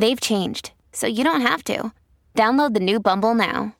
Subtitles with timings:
[0.00, 1.92] They've changed, so you don't have to.
[2.34, 3.76] Download the new Bumble now.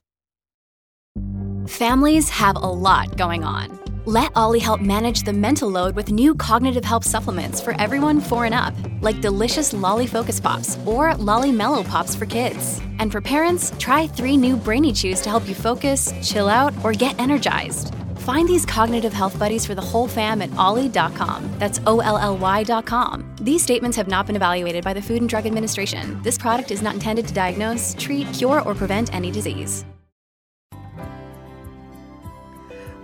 [1.67, 3.79] Families have a lot going on.
[4.05, 8.45] Let OLLY help manage the mental load with new cognitive help supplements for everyone four
[8.45, 12.83] and up, like delicious Lolly Focus Pops or Lolly Mellow Pops for kids.
[12.99, 16.93] And for parents, try three new Brainy Chews to help you focus, chill out, or
[16.93, 17.95] get energized.
[18.27, 21.51] Find these cognitive health buddies for the whole fam at olly.com.
[21.59, 23.30] That's O L L Y.com.
[23.43, 26.23] These statements have not been evaluated by the Food and Drug Administration.
[26.23, 29.87] This product is not intended to diagnose, treat, cure, or prevent any disease.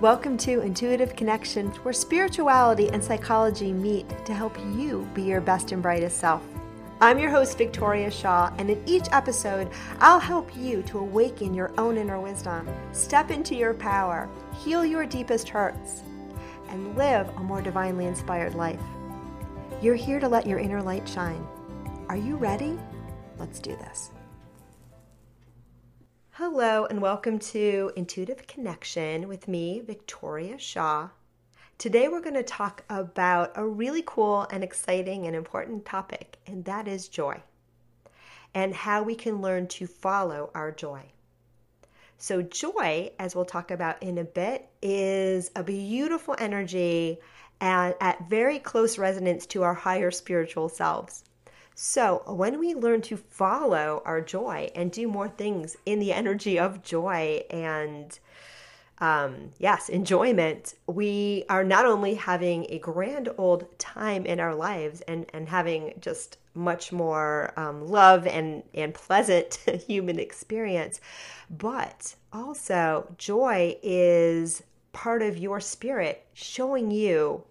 [0.03, 5.73] Welcome to Intuitive Connection, where spirituality and psychology meet to help you be your best
[5.73, 6.43] and brightest self.
[7.01, 11.73] I'm your host, Victoria Shaw, and in each episode, I'll help you to awaken your
[11.79, 14.29] own inner wisdom, step into your power,
[14.63, 16.03] heal your deepest hurts,
[16.69, 18.83] and live a more divinely inspired life.
[19.83, 21.47] You're here to let your inner light shine.
[22.09, 22.79] Are you ready?
[23.37, 24.11] Let's do this.
[26.31, 31.11] Hello, and welcome to Intuitive Connection with me, Victoria Shaw.
[31.77, 36.65] Today, we're going to talk about a really cool and exciting and important topic, and
[36.65, 37.43] that is joy
[38.55, 41.03] and how we can learn to follow our joy.
[42.17, 47.19] So, joy, as we'll talk about in a bit, is a beautiful energy
[47.61, 51.25] and at very close resonance to our higher spiritual selves.
[51.75, 56.59] So, when we learn to follow our joy and do more things in the energy
[56.59, 58.19] of joy and
[58.99, 65.03] um, yes, enjoyment, we are not only having a grand old time in our lives
[65.03, 71.01] and, and having just much more um, love and, and pleasant human experience,
[71.51, 74.63] but also joy is
[74.97, 77.45] part of your spirit showing you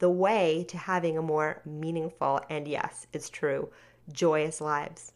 [0.00, 3.68] the way to having a more meaningful and, yes, it's true,
[4.10, 5.12] joyous lives.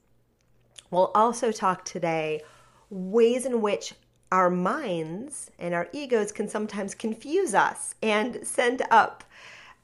[0.92, 2.42] We'll also talk today
[2.88, 3.94] ways in which
[4.30, 9.24] our minds and our egos can sometimes confuse us and send up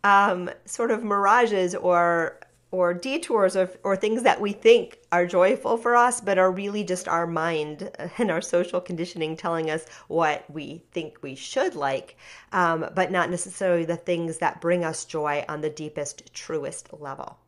[0.04, 2.38] um, sort of mirages or
[2.72, 6.82] or detours or, or things that we think are joyful for us, but are really
[6.82, 12.16] just our mind and our social conditioning telling us what we think we should like,
[12.52, 17.38] um, but not necessarily the things that bring us joy on the deepest, truest level.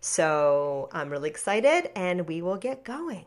[0.00, 3.24] So I'm really excited and we will get going.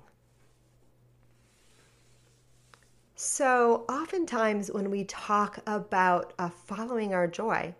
[3.22, 7.75] So, oftentimes when we talk about uh, following our joy,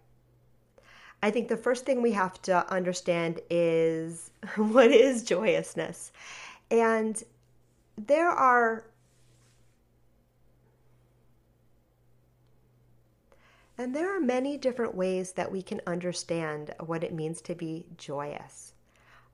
[1.22, 6.12] I think the first thing we have to understand is what is joyousness?
[6.72, 7.22] And
[7.98, 8.86] there are
[13.78, 17.86] And there are many different ways that we can understand what it means to be
[17.96, 18.74] joyous.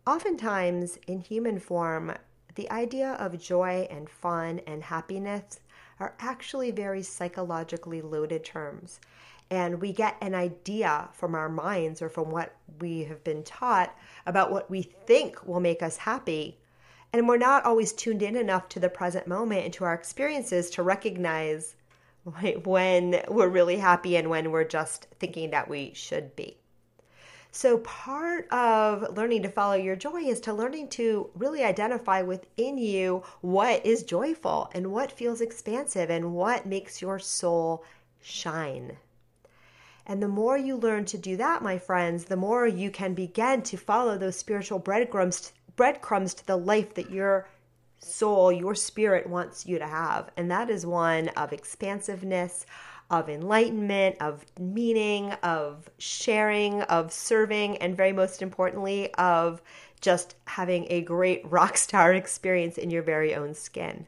[0.05, 2.13] Oftentimes, in human form,
[2.53, 5.61] the idea of joy and fun and happiness
[5.99, 8.99] are actually very psychologically loaded terms
[9.49, 13.95] and we get an idea from our minds or from what we have been taught
[14.25, 16.57] about what we think will make us happy.
[17.13, 20.69] And we're not always tuned in enough to the present moment and to our experiences
[20.71, 21.75] to recognize
[22.63, 26.57] when we're really happy and when we're just thinking that we should be.
[27.51, 32.77] So, part of learning to follow your joy is to learning to really identify within
[32.77, 37.85] you what is joyful and what feels expansive and what makes your soul
[38.21, 38.97] shine.
[40.07, 43.63] And the more you learn to do that, my friends, the more you can begin
[43.63, 47.47] to follow those spiritual breadcrumbs, breadcrumbs to the life that your
[47.99, 50.29] soul, your spirit wants you to have.
[50.37, 52.65] And that is one of expansiveness,
[53.09, 59.61] of enlightenment, of meaning, of sharing, of serving, and very most importantly, of
[60.01, 64.05] just having a great rock star experience in your very own skin.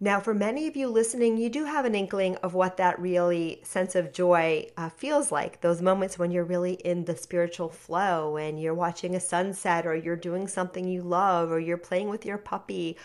[0.00, 3.60] Now, for many of you listening, you do have an inkling of what that really
[3.64, 5.60] sense of joy uh, feels like.
[5.60, 9.96] Those moments when you're really in the spiritual flow and you're watching a sunset or
[9.96, 12.96] you're doing something you love or you're playing with your puppy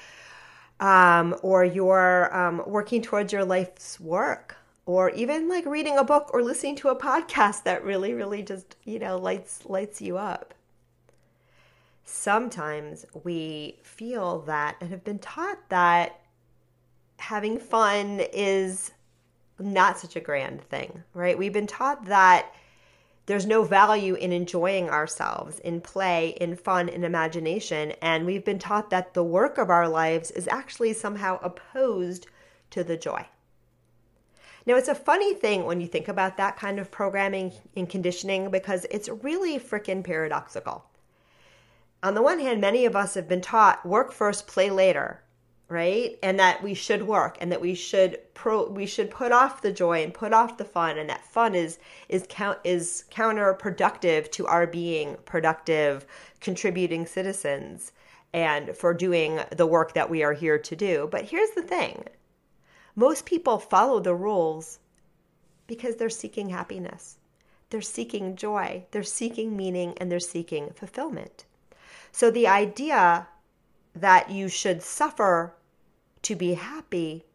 [0.80, 4.56] um, or you're um, working towards your life's work
[4.86, 8.76] or even like reading a book or listening to a podcast that really, really just,
[8.84, 10.54] you know, lights, lights you up.
[12.06, 16.20] sometimes we feel that and have been taught that
[17.24, 18.92] having fun is
[19.58, 21.38] not such a grand thing, right?
[21.38, 22.54] We've been taught that
[23.28, 27.94] there's no value in enjoying ourselves, in play, in fun, in imagination.
[28.02, 32.28] And we've been taught that the work of our lives is actually somehow opposed
[32.72, 33.26] to the joy.
[34.66, 38.52] Now, it's a funny thing when you think about that kind of programming and conditioning
[38.52, 40.84] because it's really freaking paradoxical.
[42.02, 45.22] On the one hand, many of us have been taught work first, play later,
[45.70, 46.18] right?
[46.22, 49.72] And that we should work and that we should pro we should put off the
[49.72, 51.80] joy and put off the fun and that fun is
[52.10, 56.06] is count is counterproductive to our being productive,
[56.40, 57.92] contributing citizens
[58.34, 61.08] and for doing the work that we are here to do.
[61.12, 62.06] But here's the thing.
[62.96, 64.80] Most people follow the rules
[65.68, 67.18] because they're seeking happiness.
[67.70, 71.46] They're seeking joy, they're seeking meaning, and they're seeking fulfillment.
[72.12, 73.28] So the idea
[73.96, 75.54] that you should suffer
[76.24, 77.26] to be happy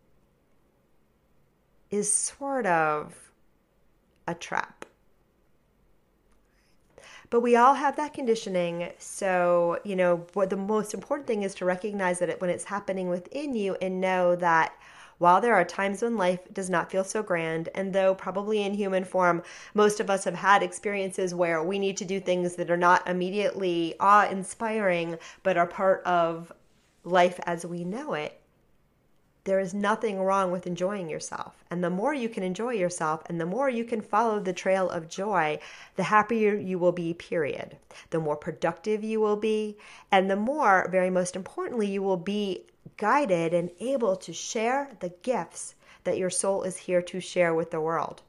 [1.90, 3.32] is sort of
[4.26, 4.84] a trap.
[7.30, 8.90] But we all have that conditioning.
[8.98, 12.64] So, you know, what the most important thing is to recognize that it, when it's
[12.64, 14.72] happening within you and know that
[15.18, 18.74] while there are times when life does not feel so grand, and though probably in
[18.74, 19.42] human form,
[19.74, 23.06] most of us have had experiences where we need to do things that are not
[23.08, 26.52] immediately awe inspiring, but are part of
[27.04, 28.40] life as we know it,
[29.48, 31.64] there is nothing wrong with enjoying yourself.
[31.70, 34.90] And the more you can enjoy yourself and the more you can follow the trail
[34.90, 35.58] of joy,
[35.96, 37.78] the happier you will be, period.
[38.10, 39.78] The more productive you will be.
[40.12, 42.66] And the more, very most importantly, you will be
[42.98, 45.74] guided and able to share the gifts
[46.04, 48.22] that your soul is here to share with the world.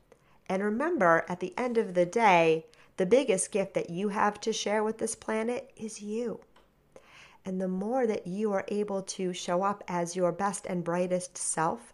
[0.47, 2.65] And remember, at the end of the day,
[2.97, 6.39] the biggest gift that you have to share with this planet is you.
[7.45, 11.37] And the more that you are able to show up as your best and brightest
[11.37, 11.93] self,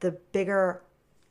[0.00, 0.82] the bigger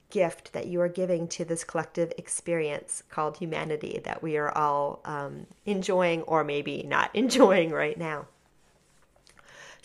[0.10, 5.02] gift that you are giving to this collective experience called humanity that we are all
[5.04, 8.28] um, enjoying or maybe not enjoying right now.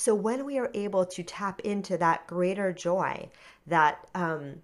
[0.01, 3.29] So when we are able to tap into that greater joy,
[3.67, 4.63] that um,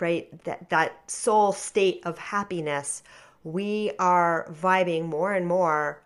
[0.00, 3.02] right that that soul state of happiness,
[3.44, 6.00] we are vibing more and more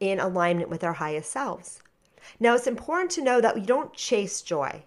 [0.00, 1.82] in alignment with our highest selves.
[2.40, 4.82] Now it's important to know that you don't chase joy.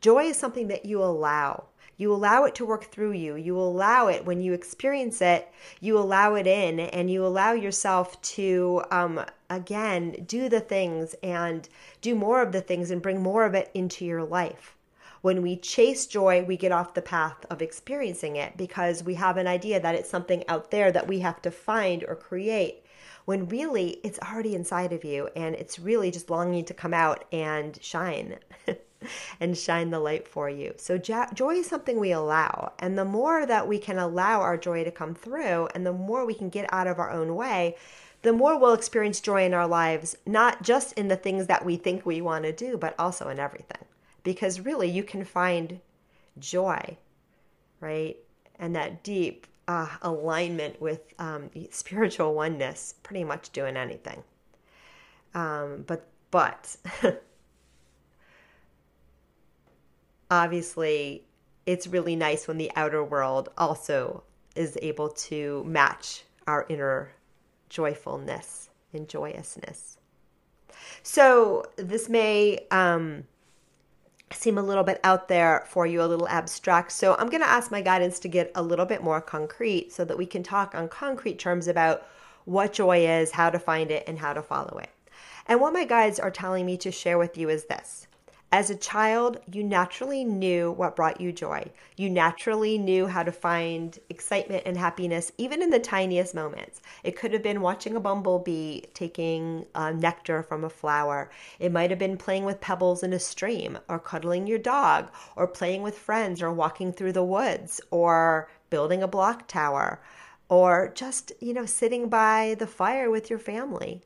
[0.00, 1.64] Joy is something that you allow.
[2.00, 3.36] You allow it to work through you.
[3.36, 8.18] You allow it when you experience it, you allow it in, and you allow yourself
[8.22, 11.68] to, um, again, do the things and
[12.00, 14.74] do more of the things and bring more of it into your life.
[15.20, 19.36] When we chase joy, we get off the path of experiencing it because we have
[19.36, 22.82] an idea that it's something out there that we have to find or create
[23.26, 27.26] when really it's already inside of you and it's really just longing to come out
[27.30, 28.38] and shine.
[29.40, 30.74] and shine the light for you.
[30.76, 32.72] So, joy is something we allow.
[32.78, 36.24] And the more that we can allow our joy to come through, and the more
[36.24, 37.76] we can get out of our own way,
[38.22, 41.76] the more we'll experience joy in our lives, not just in the things that we
[41.76, 43.84] think we want to do, but also in everything.
[44.22, 45.80] Because really, you can find
[46.38, 46.98] joy,
[47.80, 48.16] right?
[48.58, 54.22] And that deep uh, alignment with um, spiritual oneness, pretty much doing anything.
[55.34, 56.76] Um, but, but,
[60.30, 61.24] obviously
[61.66, 64.22] it's really nice when the outer world also
[64.56, 67.12] is able to match our inner
[67.68, 69.98] joyfulness and joyousness.
[71.02, 73.24] So this may um,
[74.32, 76.92] seem a little bit out there for you, a little abstract.
[76.92, 80.04] So I'm going to ask my guidance to get a little bit more concrete so
[80.04, 82.06] that we can talk on concrete terms about
[82.44, 84.90] what joy is, how to find it, and how to follow it.
[85.46, 88.06] And what my guides are telling me to share with you is this
[88.52, 91.70] as a child, you naturally knew what brought you joy.
[91.96, 96.82] You naturally knew how to find excitement and happiness, even in the tiniest moments.
[97.04, 101.30] It could have been watching a bumblebee taking uh, nectar from a flower.
[101.60, 105.46] It might have been playing with pebbles in a stream, or cuddling your dog, or
[105.46, 110.00] playing with friends, or walking through the woods, or building a block tower,
[110.48, 114.02] or just, you know, sitting by the fire with your family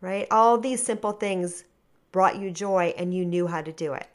[0.00, 0.26] right?
[0.30, 1.64] All these simple things
[2.12, 4.08] brought you joy and you knew how to do it.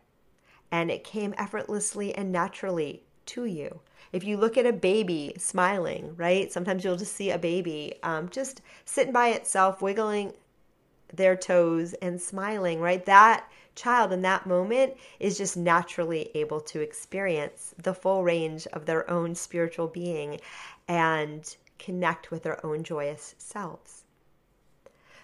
[0.71, 3.81] And it came effortlessly and naturally to you.
[4.11, 6.51] If you look at a baby smiling, right?
[6.51, 10.33] Sometimes you'll just see a baby um, just sitting by itself, wiggling
[11.13, 13.05] their toes and smiling, right?
[13.05, 18.85] That child in that moment is just naturally able to experience the full range of
[18.85, 20.39] their own spiritual being
[20.87, 24.03] and connect with their own joyous selves.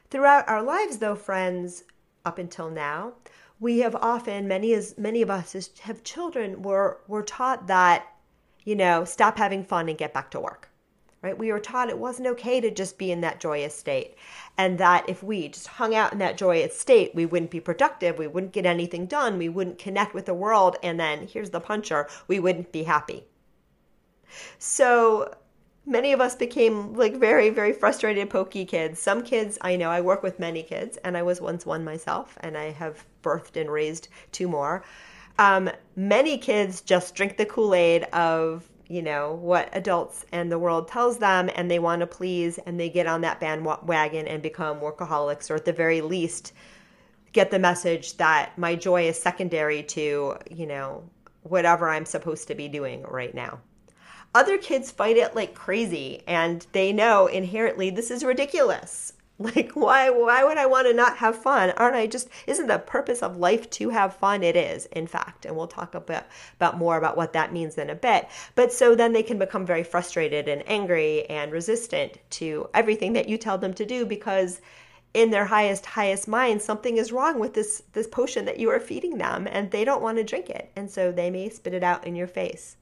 [0.10, 1.84] Throughout our lives, though, friends,
[2.26, 3.14] up until now,
[3.60, 8.08] we have often many as many of us as have children were were taught that
[8.64, 10.70] you know stop having fun and get back to work
[11.22, 11.38] right?
[11.38, 14.16] We were taught it wasn't okay to just be in that joyous state
[14.58, 18.18] and that if we just hung out in that joyous state we wouldn't be productive
[18.18, 21.60] we wouldn't get anything done we wouldn't connect with the world and then here's the
[21.60, 23.26] puncher we wouldn't be happy.
[24.58, 25.34] So
[25.90, 29.00] many of us became like very very frustrated pokey kids.
[29.00, 32.38] Some kids i know i work with many kids and i was once one myself
[32.42, 34.84] and i have birthed and raised two more.
[35.40, 40.88] Um, many kids just drink the kool-aid of you know what adults and the world
[40.88, 44.80] tells them and they want to please and they get on that bandwagon and become
[44.80, 46.54] workaholics or at the very least
[47.32, 51.04] get the message that my joy is secondary to you know
[51.44, 53.60] whatever i'm supposed to be doing right now
[54.36, 59.14] other kids fight it like crazy and they know inherently this is ridiculous.
[59.42, 61.70] Like why why would I want to not have fun?
[61.78, 64.44] Aren't I just isn't the purpose of life to have fun?
[64.44, 66.26] It is, in fact, and we'll talk a bit
[66.58, 68.28] about more about what that means in a bit.
[68.56, 73.30] But so then they can become very frustrated and angry and resistant to everything that
[73.30, 74.60] you tell them to do because
[75.14, 78.80] in their highest highest mind something is wrong with this this potion that you are
[78.80, 81.84] feeding them and they don't want to drink it and so they may spit it
[81.84, 82.76] out in your face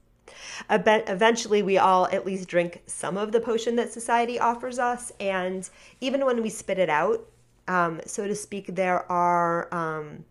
[0.70, 5.12] Eventually, we all at least drink some of the potion that society offers us.
[5.20, 5.68] And
[6.00, 7.26] even when we spit it out,
[7.66, 9.72] um, so to speak, there are.
[9.72, 10.24] Um,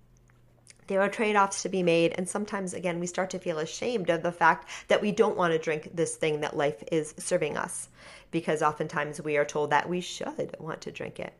[0.87, 4.09] there are trade offs to be made, and sometimes, again, we start to feel ashamed
[4.09, 7.57] of the fact that we don't want to drink this thing that life is serving
[7.57, 7.89] us,
[8.31, 11.33] because oftentimes we are told that we should want to drink it.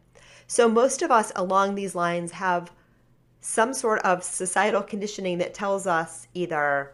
[0.48, 2.72] So, most of us along these lines have
[3.40, 6.92] some sort of societal conditioning that tells us either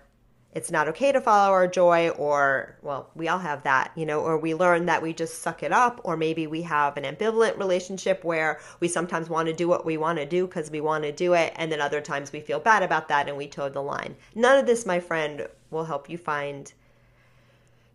[0.54, 4.22] it's not okay to follow our joy or well we all have that you know
[4.22, 7.58] or we learn that we just suck it up or maybe we have an ambivalent
[7.58, 11.04] relationship where we sometimes want to do what we want to do because we want
[11.04, 13.70] to do it and then other times we feel bad about that and we toe
[13.70, 14.16] the line.
[14.36, 16.72] None of this my friend will help you find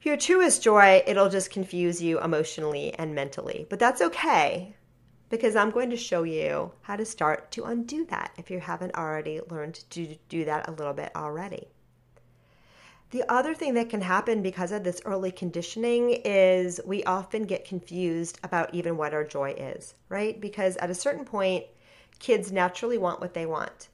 [0.03, 1.03] your truest joy.
[1.07, 3.67] It'll just confuse you emotionally and mentally.
[3.69, 4.75] But that's okay
[5.29, 8.97] because I'm going to show you how to start to undo that if you haven't
[8.97, 11.69] already learned to do that a little bit already.
[13.11, 17.65] The other thing that can happen because of this early conditioning is we often get
[17.65, 20.39] confused about even what our joy is, right?
[20.39, 21.65] Because at a certain point,
[22.19, 23.89] kids naturally want what they want.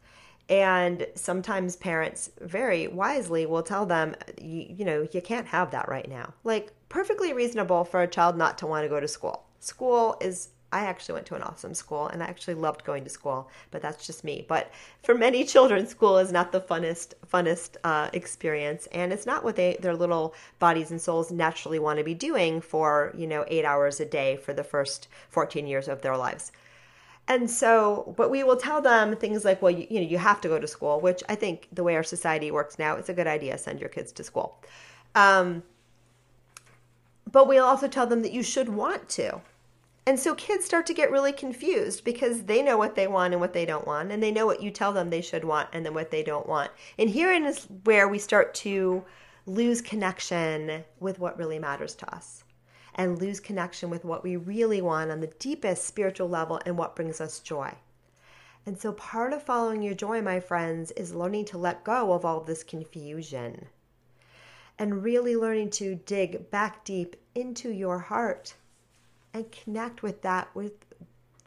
[0.49, 5.89] And sometimes parents very wisely will tell them, you, you, know, you can't have that
[5.89, 6.35] right now.
[6.43, 9.45] Like, perfectly reasonable for a child not to want to go to school.
[9.61, 13.11] School is I actually went to an awesome school and I actually loved going to
[13.11, 14.45] school, but that's just me.
[14.49, 14.73] But
[15.05, 19.55] for many children, school is not the funnest, funnest uh, experience, and it's not what
[19.55, 23.65] they their little bodies and souls naturally want to be doing for you know eight
[23.65, 26.51] hours a day for the first 14 years of their lives.
[27.29, 30.41] And so, but we will tell them things like, well, you, you know, you have
[30.43, 33.15] to go to school, which I think the way our society works now, it's a
[33.15, 33.57] good idea.
[33.57, 34.59] Send your kids to school.
[35.15, 35.63] Um,
[37.31, 39.41] but we'll also tell them that you should want to
[40.07, 43.41] and so kids start to get really confused because they know what they want and
[43.41, 45.85] what they don't want, and they know what you tell them they should want and
[45.85, 46.71] then what they don't want.
[46.99, 49.05] And herein is where we start to
[49.47, 52.45] lose connection with what really matters to us
[52.95, 56.95] and lose connection with what we really want on the deepest spiritual level and what
[56.95, 57.73] brings us joy.
[58.67, 62.25] And so, part of following your joy, my friends, is learning to let go of
[62.25, 63.67] all this confusion
[64.79, 68.55] and really learning to dig back deep into your heart
[69.35, 70.73] and connect with that with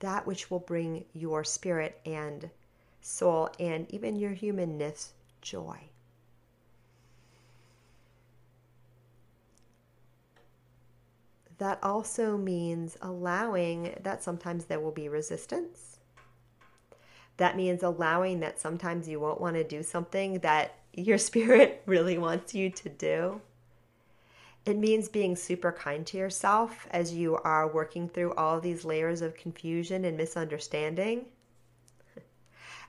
[0.02, 2.52] that which will bring your spirit and
[3.02, 5.80] soul and even your humanness joy.
[11.58, 15.98] That also means allowing that sometimes there will be resistance.
[17.38, 22.20] That means allowing that sometimes you won't want to do something that your spirit really
[22.20, 23.42] wants you to do.
[24.68, 29.22] It means being super kind to yourself as you are working through all these layers
[29.22, 31.26] of confusion and misunderstanding.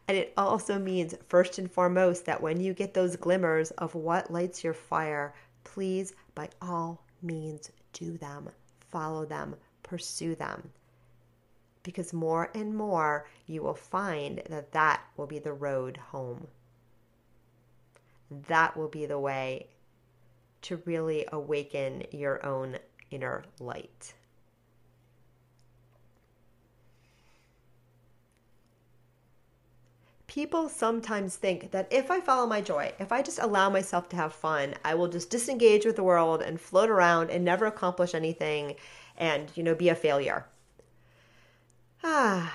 [0.08, 4.32] And it also means, first and foremost, that when you get those glimmers of what
[4.32, 8.48] lights your fire, please, by all means, do them,
[8.90, 9.54] follow them,
[9.84, 10.70] pursue them.
[11.84, 16.48] Because more and more, you will find that that will be the road home.
[18.48, 19.68] That will be the way
[20.62, 22.78] to really awaken your own
[23.10, 24.14] inner light.
[30.26, 34.16] People sometimes think that if I follow my joy, if I just allow myself to
[34.16, 38.14] have fun, I will just disengage with the world and float around and never accomplish
[38.14, 38.76] anything
[39.16, 40.46] and, you know, be a failure.
[42.04, 42.54] Ah,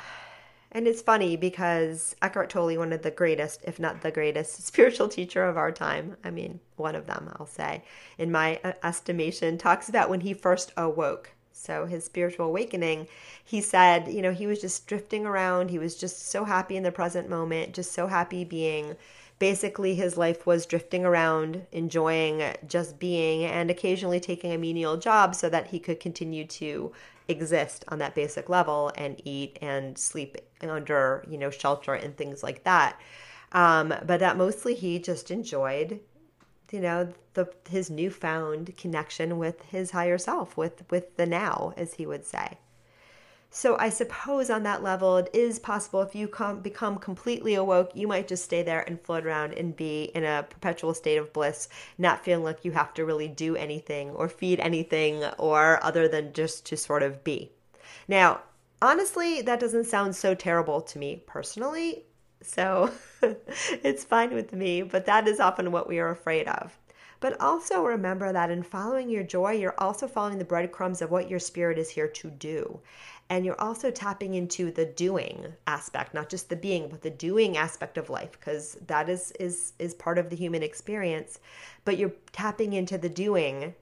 [0.74, 5.08] and it's funny because Eckhart Tolle, one of the greatest, if not the greatest, spiritual
[5.08, 7.84] teacher of our time, I mean, one of them, I'll say,
[8.18, 11.32] in my uh, estimation, talks about when he first awoke.
[11.51, 13.08] So his spiritual awakening,
[13.44, 15.70] he said, you know, he was just drifting around.
[15.70, 18.96] He was just so happy in the present moment, just so happy being.
[19.39, 25.36] Basically, his life was drifting around, enjoying just being, and occasionally taking a menial job
[25.36, 26.92] so that he could continue to
[27.27, 32.44] exist on that basic level and eat and sleep under, you know, shelter and things
[32.44, 33.00] like that.
[33.51, 36.00] Um, but that mostly he just enjoyed,
[36.72, 41.96] you know, the his newfound connection with his higher self, with with the now, as
[41.96, 42.58] he would say.
[43.55, 47.91] So I suppose on that level, it is possible if you come, become completely awoke,
[47.93, 51.31] you might just stay there and float around and be in a perpetual state of
[51.31, 51.69] bliss,
[52.00, 56.33] not feeling like you have to really do anything or feed anything or other than
[56.33, 57.51] just to sort of be.
[58.07, 58.41] Now,
[58.81, 62.05] honestly, that doesn't sound so terrible to me personally.
[62.41, 62.89] So
[63.83, 66.75] it's fine with me, but that is often what we are afraid of.
[67.24, 71.30] But also remember that in following your joy, you're also following the breadcrumbs of what
[71.30, 72.82] your spirit is here to do.
[73.30, 77.56] And you're also tapping into the doing aspect, not just the being, but the doing
[77.56, 81.39] aspect of life, because that is, is, is part of the human experience.
[81.86, 83.74] But you're tapping into the doing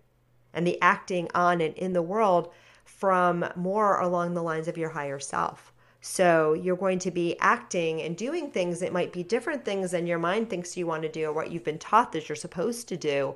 [0.53, 2.53] and the acting on and in the world
[2.85, 5.70] from more along the lines of your higher self.
[6.01, 10.07] So you're going to be acting and doing things that might be different things than
[10.07, 12.87] your mind thinks you want to do or what you've been taught that you're supposed
[12.89, 13.35] to do.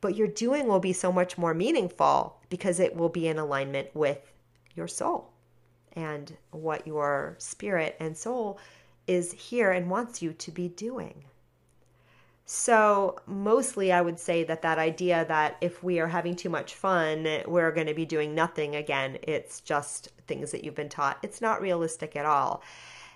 [0.00, 3.94] But your doing will be so much more meaningful because it will be in alignment
[3.94, 4.32] with
[4.76, 5.32] your soul
[5.94, 8.58] and what your spirit and soul
[9.08, 11.24] is here and wants you to be doing.
[12.46, 16.74] So, mostly I would say that that idea that if we are having too much
[16.74, 21.18] fun, we're going to be doing nothing again, it's just things that you've been taught.
[21.22, 22.62] It's not realistic at all.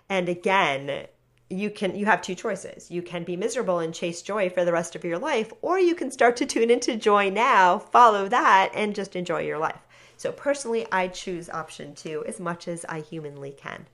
[0.09, 1.09] And again,
[1.51, 2.91] you can you have two choices.
[2.91, 5.95] You can be miserable and chase joy for the rest of your life or you
[5.95, 9.81] can start to tune into joy now, follow that and just enjoy your life.
[10.17, 13.87] So personally, I choose option 2 as much as I humanly can.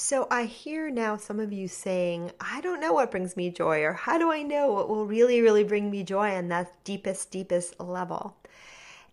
[0.00, 3.82] So I hear now some of you saying, I don't know what brings me joy,
[3.82, 7.30] or how do I know what will really, really bring me joy on that deepest,
[7.30, 8.34] deepest level?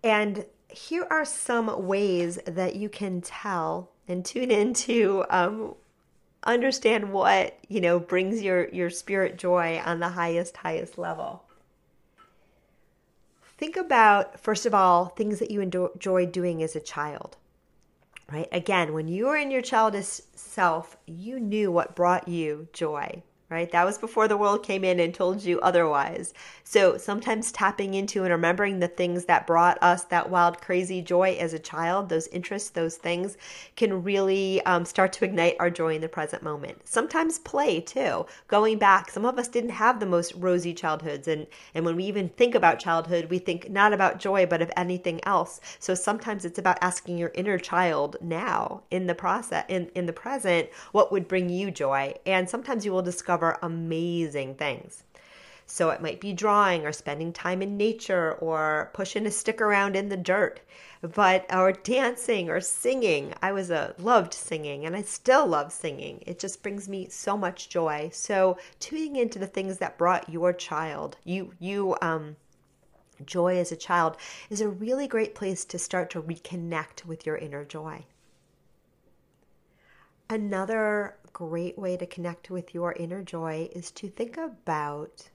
[0.01, 5.75] And here are some ways that you can tell and tune into um,
[6.45, 11.43] understand what you know brings your your spirit joy on the highest highest level
[13.57, 17.35] think about first of all things that you enjoy doing as a child
[18.31, 18.47] right?
[18.51, 23.71] Again, when you were in your childish self, you knew what brought you joy right?
[23.71, 26.33] That was before the world came in and told you otherwise.
[26.65, 31.37] So sometimes tapping into and remembering the things that brought us that wild, crazy joy
[31.39, 33.37] as a child, those interests, those things
[33.77, 36.85] can really um, start to ignite our joy in the present moment.
[36.85, 38.25] Sometimes play too.
[38.49, 41.29] Going back, some of us didn't have the most rosy childhoods.
[41.29, 44.71] And, and when we even think about childhood, we think not about joy, but of
[44.75, 45.61] anything else.
[45.79, 50.11] So sometimes it's about asking your inner child now in the process, in, in the
[50.11, 52.13] present, what would bring you joy.
[52.25, 55.03] And sometimes you will discover discover amazing things.
[55.65, 59.97] So it might be drawing or spending time in nature or pushing a stick around
[59.97, 60.61] in the dirt,
[61.01, 63.33] but or dancing or singing.
[63.41, 66.23] I was a loved singing and I still love singing.
[66.25, 68.09] It just brings me so much joy.
[68.13, 72.37] So tuning into the things that brought your child, you you um
[73.25, 74.15] joy as a child
[74.49, 78.05] is a really great place to start to reconnect with your inner joy.
[80.29, 85.29] Another great way to connect with your inner joy is to think about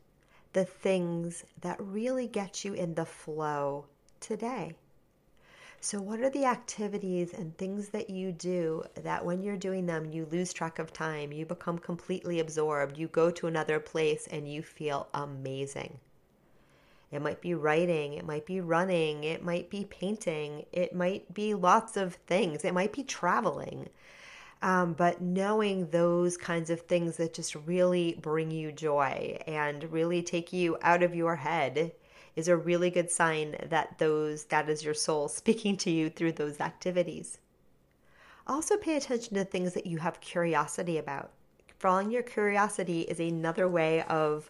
[0.52, 3.86] the things that really get you in the flow
[4.20, 4.74] today.
[5.80, 10.12] So, what are the activities and things that you do that when you're doing them,
[10.12, 14.48] you lose track of time, you become completely absorbed, you go to another place, and
[14.48, 15.98] you feel amazing?
[17.10, 21.52] It might be writing, it might be running, it might be painting, it might be
[21.52, 23.88] lots of things, it might be traveling.
[24.62, 30.22] Um, but knowing those kinds of things that just really bring you joy and really
[30.22, 31.92] take you out of your head
[32.36, 36.32] is a really good sign that those that is your soul speaking to you through
[36.32, 37.38] those activities.
[38.46, 41.32] Also pay attention to things that you have curiosity about.
[41.78, 44.48] Following your curiosity is another way of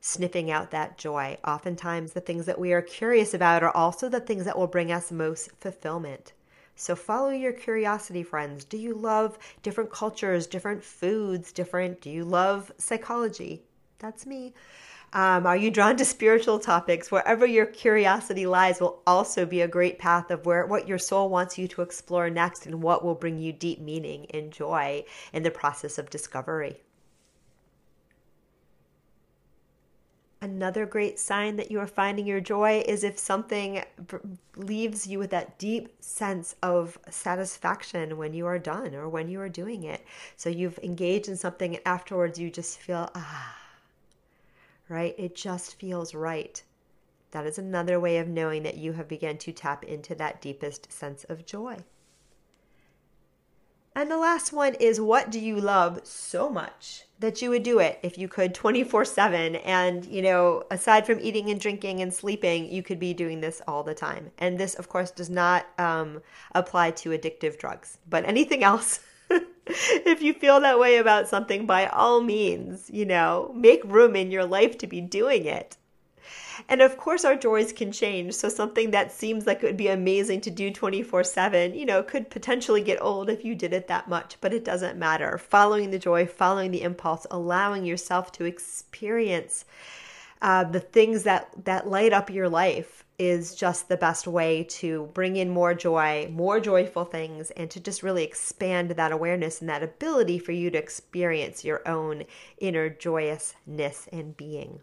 [0.00, 1.36] sniffing out that joy.
[1.44, 4.90] Oftentimes the things that we are curious about are also the things that will bring
[4.90, 6.32] us most fulfillment.
[6.80, 8.64] So follow your curiosity, friends.
[8.64, 12.00] Do you love different cultures, different foods, different?
[12.00, 13.60] Do you love psychology?
[13.98, 14.54] That's me.
[15.12, 17.12] Um, are you drawn to spiritual topics?
[17.12, 21.28] Wherever your curiosity lies will also be a great path of where what your soul
[21.28, 25.42] wants you to explore next and what will bring you deep meaning and joy in
[25.42, 26.80] the process of discovery.
[30.42, 33.84] Another great sign that you are finding your joy is if something
[34.56, 39.38] leaves you with that deep sense of satisfaction when you are done or when you
[39.40, 40.02] are doing it.
[40.36, 43.58] So you've engaged in something and afterwards you just feel, ah,
[44.88, 45.14] right?
[45.18, 46.62] It just feels right.
[47.32, 50.90] That is another way of knowing that you have begun to tap into that deepest
[50.90, 51.76] sense of joy.
[54.00, 57.80] And the last one is what do you love so much that you would do
[57.80, 59.56] it if you could 24 7?
[59.56, 63.60] And, you know, aside from eating and drinking and sleeping, you could be doing this
[63.68, 64.30] all the time.
[64.38, 66.22] And this, of course, does not um,
[66.54, 69.00] apply to addictive drugs, but anything else.
[69.28, 74.30] if you feel that way about something, by all means, you know, make room in
[74.30, 75.76] your life to be doing it.
[76.68, 78.34] And of course, our joys can change.
[78.34, 82.02] So, something that seems like it would be amazing to do 24 7, you know,
[82.02, 85.38] could potentially get old if you did it that much, but it doesn't matter.
[85.38, 89.64] Following the joy, following the impulse, allowing yourself to experience
[90.42, 95.10] uh, the things that, that light up your life is just the best way to
[95.12, 99.68] bring in more joy, more joyful things, and to just really expand that awareness and
[99.68, 102.24] that ability for you to experience your own
[102.58, 104.80] inner joyousness and being.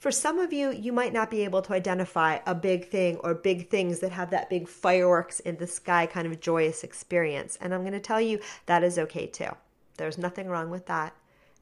[0.00, 3.34] For some of you, you might not be able to identify a big thing or
[3.34, 7.58] big things that have that big fireworks in the sky kind of joyous experience.
[7.60, 9.50] And I'm going to tell you that is okay too.
[9.98, 11.14] There's nothing wrong with that.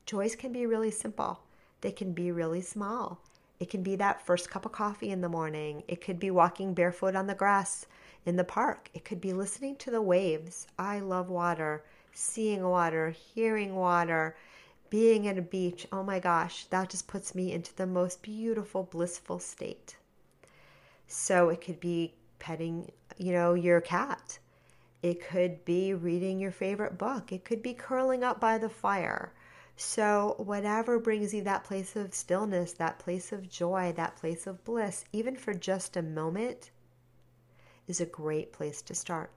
[0.07, 1.40] Joys can be really simple,
[1.81, 3.20] they can be really small.
[3.59, 5.83] It can be that first cup of coffee in the morning.
[5.88, 7.87] It could be walking barefoot on the grass
[8.24, 8.88] in the park.
[8.94, 10.68] It could be listening to the waves.
[10.79, 14.37] I love water, seeing water, hearing water
[14.90, 18.85] being at a beach, oh my gosh, that just puts me into the most beautiful,
[18.85, 19.96] blissful state.
[21.07, 24.38] So it could be petting, you know, your cat.
[25.03, 27.33] It could be reading your favorite book.
[27.33, 29.33] It could be curling up by the fire.
[29.77, 34.64] So, whatever brings you that place of stillness, that place of joy, that place of
[34.64, 36.72] bliss, even for just a moment,
[37.87, 39.31] is a great place to start.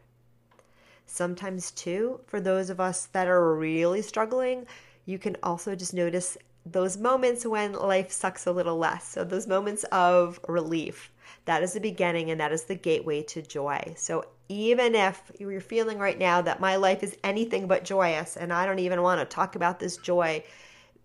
[1.05, 4.65] Sometimes, too, for those of us that are really struggling,
[5.05, 9.07] you can also just notice those moments when life sucks a little less.
[9.07, 11.11] So, those moments of relief.
[11.45, 13.93] That is the beginning and that is the gateway to joy.
[13.97, 18.51] So, even if you're feeling right now that my life is anything but joyous and
[18.51, 20.43] I don't even want to talk about this joy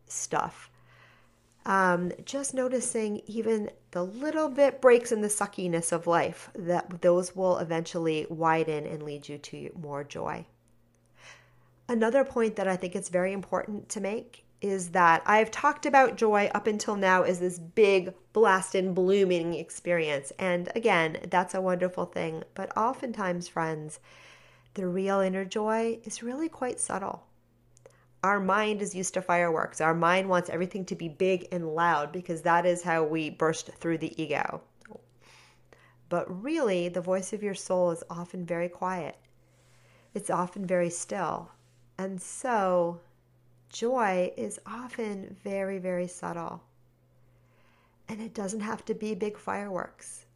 [0.08, 0.70] stuff,
[1.64, 7.34] um, just noticing even the little bit breaks in the suckiness of life, that those
[7.34, 10.44] will eventually widen and lead you to more joy.
[11.88, 16.16] Another point that I think it's very important to make is that I've talked about
[16.16, 20.32] joy up until now as this big, blasted, blooming experience.
[20.38, 22.42] And again, that's a wonderful thing.
[22.54, 24.00] But oftentimes, friends,
[24.74, 27.24] the real inner joy is really quite subtle.
[28.24, 29.80] Our mind is used to fireworks.
[29.80, 33.70] Our mind wants everything to be big and loud because that is how we burst
[33.74, 34.62] through the ego.
[36.08, 39.16] But really, the voice of your soul is often very quiet.
[40.14, 41.50] It's often very still.
[41.98, 43.00] And so,
[43.70, 46.62] joy is often very, very subtle.
[48.08, 50.26] And it doesn't have to be big fireworks.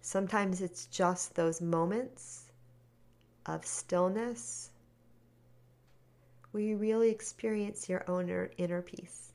[0.00, 2.50] Sometimes it's just those moments
[3.46, 4.70] of stillness
[6.50, 9.32] where you really experience your own inner peace.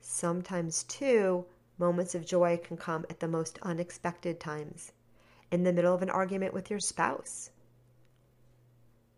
[0.00, 1.44] Sometimes, too,
[1.78, 4.92] moments of joy can come at the most unexpected times
[5.50, 7.50] in the middle of an argument with your spouse.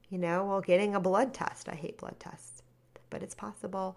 [0.09, 1.69] You know, while getting a blood test.
[1.69, 2.63] I hate blood tests,
[3.11, 3.97] but it's possible.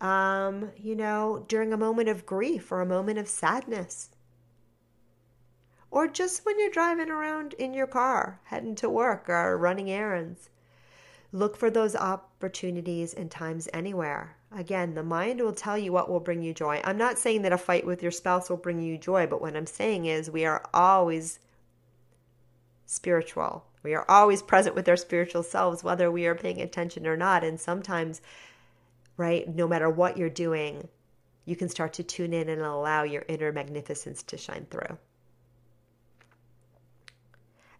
[0.00, 4.10] Um, you know, during a moment of grief or a moment of sadness.
[5.90, 10.48] Or just when you're driving around in your car, heading to work or running errands.
[11.32, 14.36] Look for those opportunities and times anywhere.
[14.54, 16.80] Again, the mind will tell you what will bring you joy.
[16.84, 19.56] I'm not saying that a fight with your spouse will bring you joy, but what
[19.56, 21.38] I'm saying is we are always
[22.92, 23.64] spiritual.
[23.82, 27.42] We are always present with our spiritual selves, whether we are paying attention or not.
[27.42, 28.20] And sometimes,
[29.16, 30.88] right, no matter what you're doing,
[31.44, 34.98] you can start to tune in and allow your inner magnificence to shine through.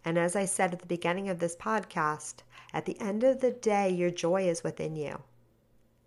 [0.05, 2.37] And as I said at the beginning of this podcast,
[2.73, 5.21] at the end of the day, your joy is within you.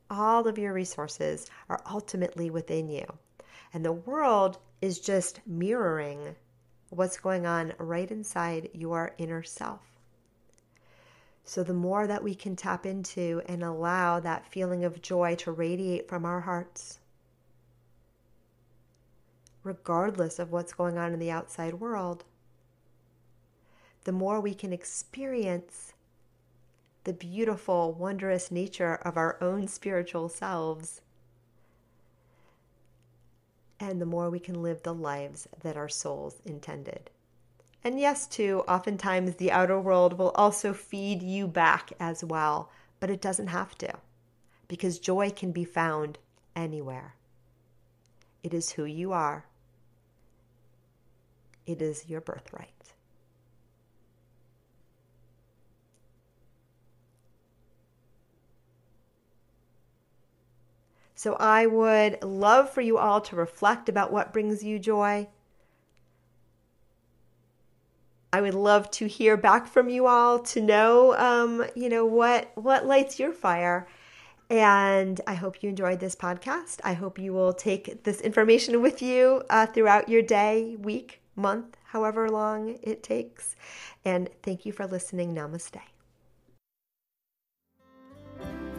[0.10, 3.06] All of your resources are ultimately within you.
[3.74, 6.36] And the world is just mirroring
[6.96, 9.82] what's going on right inside your inner self.
[11.44, 15.52] So, the more that we can tap into and allow that feeling of joy to
[15.52, 17.00] radiate from our hearts,
[19.64, 22.24] regardless of what's going on in the outside world,
[24.06, 25.94] the more we can experience
[27.04, 31.02] the beautiful, wondrous nature of our own spiritual selves.
[33.80, 37.10] And the more we can live the lives that our souls intended.
[37.84, 43.12] And yes, too, oftentimes the outer world will also feed you back as well, but
[43.12, 43.94] it doesn't have to,
[44.68, 46.18] because joy can be found
[46.56, 47.14] anywhere.
[48.42, 49.46] It is who you are,
[51.68, 52.75] it is your birthright.
[61.16, 65.28] So I would love for you all to reflect about what brings you joy
[68.36, 72.52] I would love to hear back from you all to know, um, you know, what
[72.56, 73.88] what lights your fire.
[74.50, 76.82] And I hope you enjoyed this podcast.
[76.84, 81.78] I hope you will take this information with you uh, throughout your day, week, month,
[81.86, 83.56] however long it takes.
[84.04, 85.34] And thank you for listening.
[85.34, 85.95] Namaste.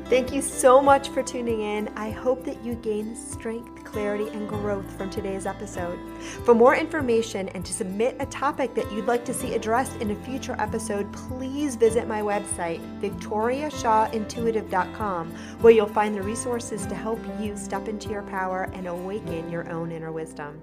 [0.09, 1.89] Thank you so much for tuning in.
[1.97, 5.99] I hope that you gain strength, clarity, and growth from today's episode.
[6.45, 10.13] For more information and to submit a topic that you'd like to see addressed in
[10.13, 17.19] a future episode, please visit my website, victoriashawintuitive.com, where you'll find the resources to help
[17.41, 20.63] you step into your power and awaken your own inner wisdom.